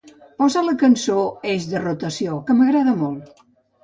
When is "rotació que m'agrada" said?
1.83-2.97